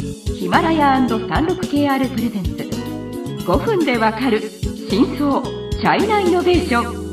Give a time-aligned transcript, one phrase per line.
[0.00, 2.50] ヒマラヤ &36KR プレゼンツ。
[3.44, 4.40] 5分でわかる
[4.88, 7.08] 真相チャイナイノベーション。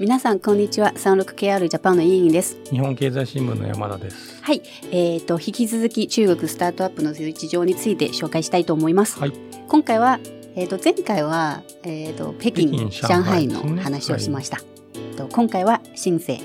[0.00, 0.92] 皆さんこんにちは。
[0.96, 2.56] 36KR ジャパンの委員です。
[2.70, 4.42] 日本経済新聞の山田です。
[4.42, 4.62] はい。
[4.90, 9.32] えーと引き続き中国スタートアップの事情について紹介したいと思います、はい。
[9.68, 10.18] 今回は
[10.56, 14.62] えーと前回はえーと北京北京上海の話をしました、
[14.94, 16.40] えーと今回は深セ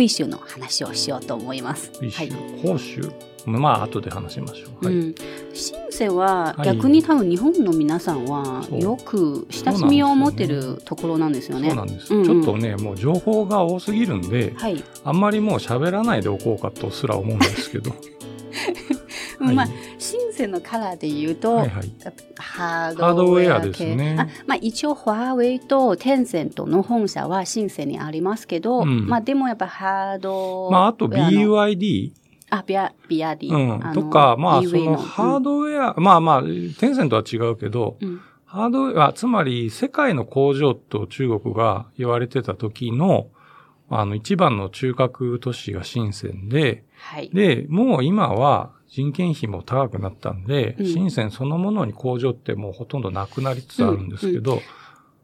[0.00, 3.12] クイ州の話をしようと思います一周はい、報酬
[3.44, 5.14] まあ後で話しましょう、はいうん、
[5.52, 11.68] 深セは逆に多分日本の皆さんはよく親しみを持ってるところなんですよね。
[11.68, 17.90] そうなんです、うんうんちょっとねもう情報が多すぎるんではい、あんまりもう喋らないでおこうかとすら思うんですけど、
[19.38, 19.68] はいまあ
[20.40, 21.92] 深セのカラーで言うと、はいはい。
[22.36, 23.68] ハードウェア系。
[23.68, 24.16] ですね。
[24.18, 29.06] あまあ、一応、ファーウェイとテンセントの本社は深セにありますけど、うん。
[29.06, 32.12] まあ、でもやっぱハードまああとウェアの BYD、
[32.50, 33.54] あ、ビア、ビアディ。
[33.54, 38.20] うん、のとかまあそのハードウェア、まあまあテンセントは違うけどうん。
[38.44, 43.28] ハードウェアつまり世界の工場と中国が言われてた時の
[43.90, 47.30] あの一番の中核都市が深センで、はい。
[47.30, 50.86] で、もう今は人件費も高くなったんで、うん。
[50.86, 54.62] 深センそのものに工場ってもうほとんどなくなりつつあるんですけど、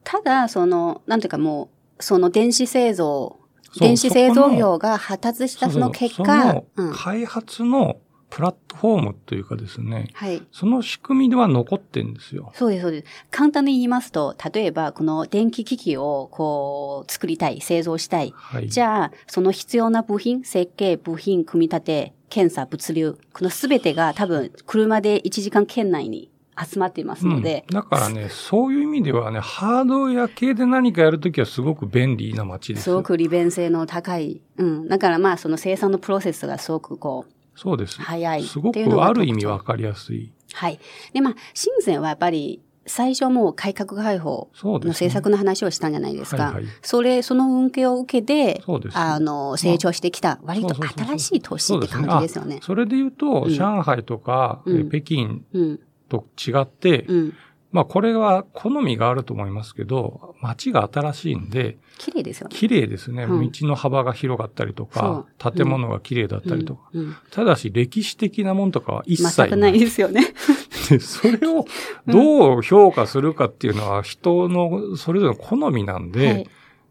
[0.03, 3.39] ただ、その、なんていうかもう、その電子製造、
[3.78, 7.98] 電子製造業が発達したその結果、その開発の
[8.30, 10.42] プラットフォームというかですね、はい。
[10.52, 12.52] その仕組みでは残ってんですよ。
[12.55, 13.06] そうです、そうです。
[13.30, 18.32] 簡単に言いますと、例えば、この電気機器をこう、作りたい、製造したい。
[18.36, 18.69] はい。
[18.69, 32.84] じゃあ、その必要な部品、設計、部品、組み立て、検査、物流、このすべてが多分、車で1時間圏内に集まっていますので、うんだからね、そういう意味ではね、ハードウェア系で何かやるときはすごく便利な街です。
[32.84, 34.41] すごく利便性の高い。
[34.56, 34.88] うん。
[34.88, 38.00] だからまあ、その生産のプロセスがすごくこう、そうです。
[38.00, 40.32] 早いすごくある意味わかりやすい。
[40.52, 40.78] はい。
[41.12, 44.48] で、まあ、深センはやっぱり、最初もう改革開放。
[44.62, 46.44] の政策の話をしたんじゃないですか。
[46.44, 52.60] はいはいそれ、その運慶を受けて、そうですあの、成長してきた、割と新しい都市って感じですよね。
[52.62, 55.81] それで言うと、うん上海とか、うんえ北京うん。
[56.08, 57.34] と違って、うん。
[57.72, 62.56] まあこれは好みがあると思いますけど、街が新しいんで、綺麗ですよね。
[62.56, 63.25] 綺麗ですね。
[63.25, 66.88] うん道の幅が広かったりとか、建物が綺麗だったりとか。
[66.93, 67.00] うん。
[67.00, 70.22] うんただし歴史的なもんとかは一切全くないですよね。
[70.88, 71.66] でそれを
[72.06, 76.47] どう評価するかっていうのは人のそれぞれの好みなんで、はい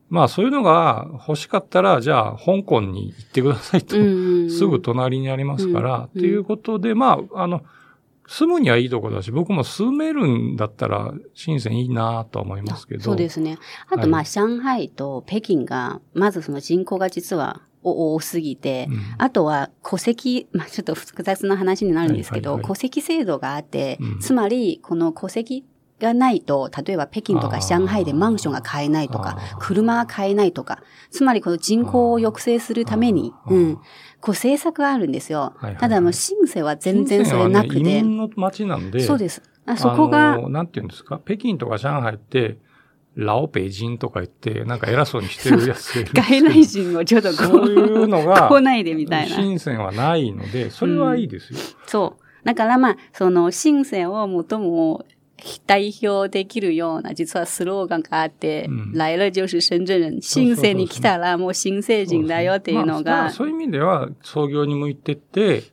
[0.09, 3.97] まあそういうのが欲しかったら、じゃあ香港に行ってくださいと。
[3.99, 7.63] うんすぐ隣にありますから、うんっていうことで、まあ、あの、
[8.27, 13.03] 住むにはいいとこだし、僕も住めるんだったら、深センいいなとは思いますけど。
[13.03, 13.57] そうですね。
[13.87, 25.65] あと、はいまあ、上海と北京が、まずその人口が実は多すぎて、うんあとは戸籍、まあちょっと複雑な話になるんですけど、はいはいはい戸籍制度があって、うんつまりこの戸籍
[25.99, 33.81] がないと、例えば北京とか上海でマンションが買えないとか車が買えないとか、つまりこの人口を抑制するために、うん、こ
[34.27, 35.53] う政策があるんですよ。
[35.57, 38.99] はいはいただもう深セは全然それなくて、移民の街なんで。
[38.99, 39.41] そうです。
[39.65, 41.21] あそこがなんて言うんですか？
[41.25, 42.57] 北京とか上海って、
[43.15, 49.35] ラオペイ人とか言って、なんか偉そうにしてるやつる 外来人をちょっとこそういうのが来ないでみたいな。
[49.37, 51.59] 深センはないので、それはいいですよ。
[51.87, 52.45] そう。
[52.45, 55.05] だからまあ、その、深センを最も
[55.67, 60.21] 代表できるような、実はスローガンがあって、うん来了就是深圳人。
[60.21, 65.63] そうそうそう深センに来たらもう新成人だよっていうのまあが、そういう意味では創業に向いてって、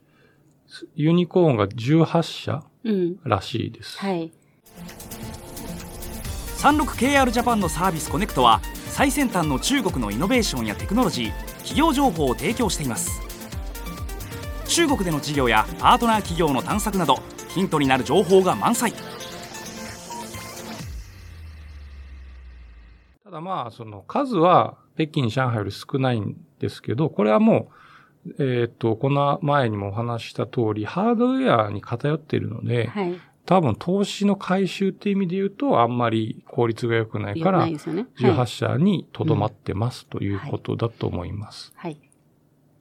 [0.94, 3.16] ユニコーンが18社うん。
[3.24, 3.98] らしいです。
[3.98, 4.32] はい。
[6.58, 13.20] 36KR ジャパンのサービスコネクトは最先端の中国のイノベーションやテクノロジー企業情報を提供しています
[14.68, 17.18] 中国での事業やパートナー企業の探索など
[17.48, 18.92] ヒントになる情報が満載
[23.42, 27.70] まあ、その数は北京、上海より少ないんですけど、これはも
[28.38, 33.20] う、えっ、と、この前にもお話しした通り、ハードウェアに偏っているので、はい。
[33.44, 38.06] 多分投資の回収っていう意味で言うと、あんまり効率が良くないから、ないですよね。
[38.16, 38.46] 18はい。
[38.46, 41.72] 社にとどまってますということだと思います。
[41.74, 41.98] はい。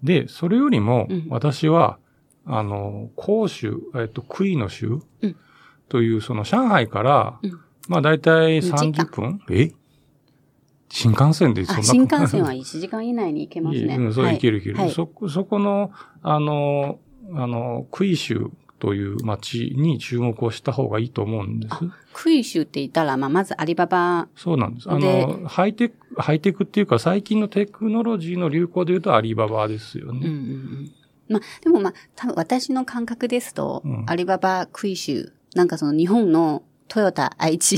[0.04, 1.98] で、それよりもうん、私は、
[2.46, 5.36] あの、広州、えっと、クイの州うん
[5.90, 9.42] という、その上海から、うんまあ大体2時間30分？
[9.50, 9.72] え？
[10.92, 13.96] 新幹線でそんあ、な新幹線は1時間以内に行けますね。
[14.00, 14.76] うん、そう、はいいけるいける。
[14.76, 15.92] はいそこ、そこの、
[16.22, 17.00] あの、
[17.34, 18.52] あの、クイ州
[18.82, 21.76] という街に注目をした方がいいと思うんです。
[22.14, 24.92] クイシュって言ったら、まあ、まずアリババ、そうなんです。
[24.92, 30.28] あでの、ハイテク、ハイテクっていうか最近のテクノロジーの流行で言うとアリババですよね。
[30.28, 30.92] うん。
[31.30, 37.78] まあ、でもまあ、多分私の感覚ですと、うんアリババ、クイシュ、なんかその日本のトヨタ、愛知、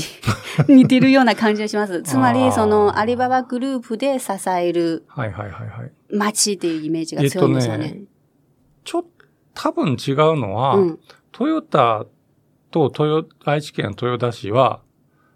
[0.66, 2.02] 似てるような感じがします。
[2.04, 5.92] つまり、そのアリババグループで支えるはいはいはいはい。
[6.10, 7.92] 街っていうイメージがえっと強いんですよね。
[7.92, 8.00] ね、
[8.82, 9.04] ちょっ
[9.54, 10.98] 多分違うのは、うん。
[11.30, 12.06] トヨタ
[12.72, 14.80] と豊愛知県豊田市は、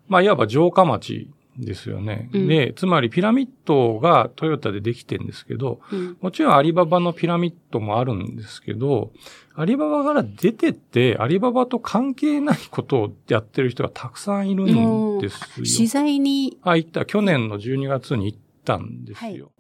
[0.09, 2.31] まあ、いわば城下町ですよね。
[2.33, 6.17] うんで、つまりピラミッドがトヨタでできてるんですけど、うん。
[6.21, 9.13] もちろんアリババのピラミッドもあるんですけど、
[9.55, 15.49] アリババから出てって、アリババと関係ないことをやってる人がたくさんいるんですよ。
[15.57, 17.05] 取材に、あ、行った。
[17.05, 19.47] 去年の12月に行ったんですよ。
[19.47, 19.59] はい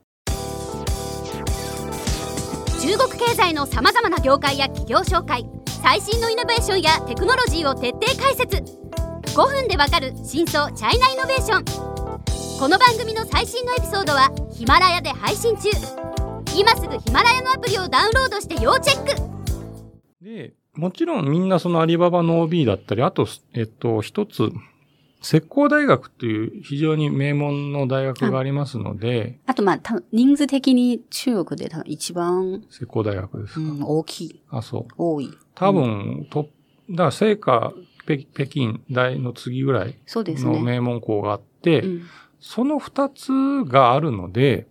[2.80, 5.44] 中国経済のさまざまな業界や企業紹介
[5.82, 8.62] 最新のイノベーションやテクノロジーを徹底解説
[9.38, 11.64] 5分でわかる真相チャイナイノベーション
[12.58, 15.68] この番組の最新のエピソードはヒマラヤで配信中
[16.56, 24.50] 今すぐヒマラヤのアプリをダウンロードして要チェックで、もちろんみんなそのアリババの OB だったり、あと、えっと、一つ、
[25.22, 33.60] 石膏大学っていう非常に名門の大学がありますので、あとまあ、多分人数的に中国で多分一番、石膏大学ですか？
[33.60, 34.86] うん、大きい、あ、そう。
[34.96, 35.30] 多い。
[35.54, 36.48] 多分、と、
[36.90, 37.72] だから聖火
[38.16, 39.94] 北北京大の次ぐらい。
[40.42, 42.02] の名門校があって、うん。
[42.40, 43.32] その二つ
[43.64, 44.66] があるので、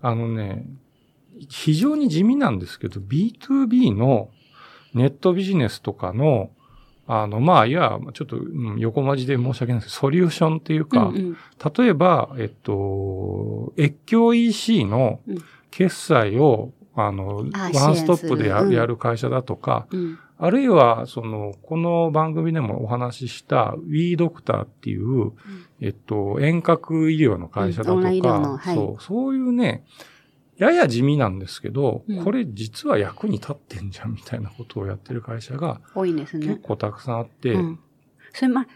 [0.00, 0.64] あのね、
[1.48, 4.30] 非常に地味なんですけど、B2B の
[4.94, 6.50] ネットビジネスとかの、
[7.06, 11.36] あの、まあ、いや、ちょっと、うん横文字で申し訳ないですけど、ソリューションっていうか、うんうん。
[11.76, 15.42] 例えば、えっと、越境 EC のうん。
[15.70, 18.72] 決済を、あの、あワンストップでや,、るうん。
[18.74, 25.32] やる会社だとか、うんあるいは、その、この番組でもお話しした We ドクターっていう、
[25.80, 28.20] えっと、遠隔医療の会社だとうんはい
[28.74, 29.84] そう、そういうね、
[30.56, 36.56] やや地味なんですけど、うんこれ実は役に立ってんじゃんみたいなことをやってる会社が多いです結ね。
[36.62, 37.80] 構たくさんあって、うん。
[38.32, 38.66] それま、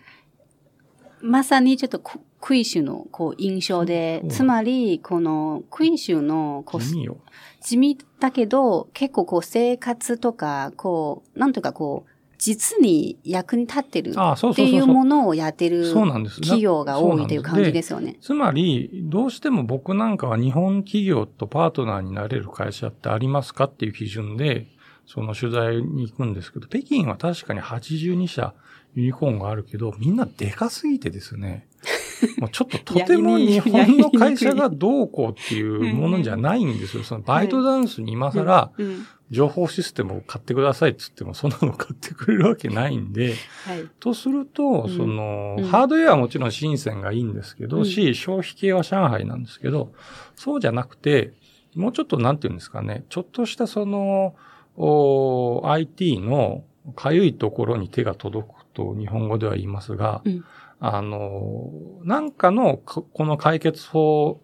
[1.21, 7.17] まさにちょっとククイシュのこう印象でつまり、このクイシュのこう地味よ。
[7.61, 14.13] 地味だけど、結構こう生活とか、こう、なんというかこう、実に役に立ってるっ
[14.57, 15.95] ていそうものをやってる。
[15.95, 17.73] 企業が多いという感じす。
[17.73, 18.19] ですよね。
[18.21, 24.67] つまり、どうしても僕なんかは日本企業とパートナーになれる会社ってありますかっていう基準で、
[25.07, 28.55] その取材に行くんですけど、北京は確かに82社
[28.97, 31.69] ユニコーンがあるけど、みんなでかすぎてですね、
[32.39, 37.03] もうちょっととても日本の会社がどうこうっていうものじゃないんですよ。
[37.03, 39.07] そのバイトダンスに今更うん。
[39.33, 43.35] 情報システムを買ってくださいって言っても、そんなの買ってくれるわけないんで、
[43.65, 43.89] はい。
[43.99, 44.95] とすると、うん。
[44.95, 45.65] その、うん。
[45.65, 47.87] ハードウェアはもちろん深センがいいんですけど、うん。
[47.87, 49.95] し、消費系は上海なんですけど、
[50.37, 51.33] そうじゃなくて、
[51.75, 54.35] もうちょっとなんていうんですかね、ちょっとしたその、
[54.77, 56.65] お IT の
[56.95, 60.45] かゆいところに手が届くと日本語では言いますが、うん
[60.85, 61.71] あの、
[62.03, 64.41] なんかのここの解決法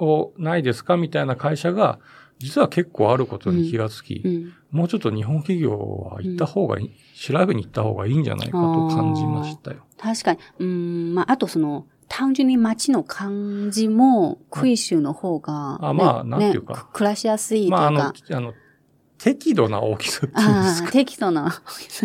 [0.00, 2.00] をないですかみたいな会社が、
[2.40, 4.52] 実は結構あることに気がつき、うん。
[4.72, 5.78] もうちょっと日本企業
[6.12, 9.84] は行った方がいい、調べに行った方がいいんじゃないかと感じましたよ。
[9.96, 10.40] 確かに。
[10.58, 17.76] うん、まあ、あとその、単純に街の感じも、クイシュの方が、あまあねなんていうかね暮らしやすいというか。
[17.76, 18.54] まあ、あの、あの、
[19.18, 20.92] 適度な大きさっていうんですか？
[20.92, 21.62] 適度な。
[21.88, 22.04] ち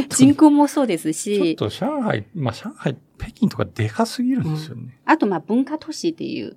[0.00, 4.98] ょっと人口もそうですちょっし、と上海、まあ上海、北京とかでかすぎるんですよね。
[5.04, 6.56] あとまあ文化都市っていう、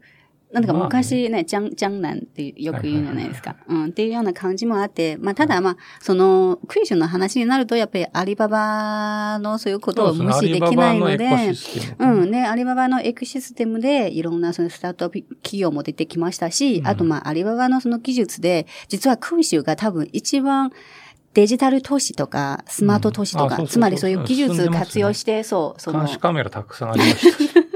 [0.52, 3.56] なんだかまあね昔ね、江江南ってよく言うじゃないですか。
[3.68, 11.28] うん、っていうような感じもあって、まあただまあ、その、クイシュの話になると、やっぱりアリババのそういうことを無視できないので。
[12.00, 20.72] うん、ね、アリババのエクシステムでいろんなそのスタートアップ企業も出てきましたし、うんあとまあアリババのその技術で、実はクイシュが多分一番
[21.34, 27.60] デジタル投資とかスマート投資とか、つまりそういう技術活用して、そう、その監、視カメラたくさんありました。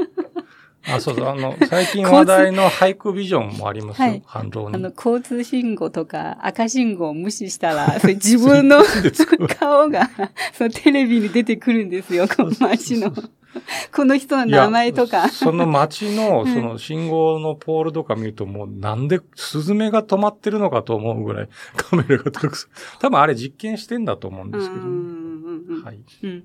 [0.88, 4.76] あ、そうそう、 あの、最近話題の俳句ビジョンもありますよ、はい反論に。
[4.76, 8.84] あの、交通信号とか赤信号を無視したら、そ れ自分の
[9.60, 10.10] 顔が、
[10.54, 13.14] そのテレビに出てくるんですよ、この街の。
[13.96, 15.30] この人の名前とか。
[15.30, 22.70] その街の、うんその信号のポールとか見るともうなんでスズメが止まってるのかと思うぐらいカメラがたくさん。
[23.00, 26.00] 多分あれ実験してんだと思うんですけど、うんうんうんうんはい。
[26.24, 26.44] うん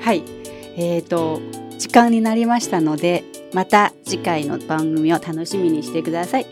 [0.00, 0.22] はい。
[0.80, 1.42] えっ、と、
[1.76, 6.46] 時間になりましたので、また次回の番組を楽しみにしてください。